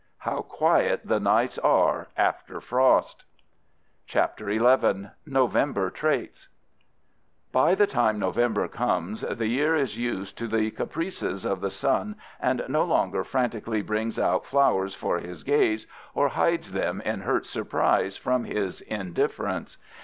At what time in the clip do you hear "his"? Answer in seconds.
15.19-15.43, 18.45-18.81